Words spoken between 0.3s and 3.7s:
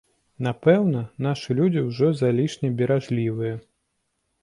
Напэўна, нашы людзі ўжо залішне беражлівыя.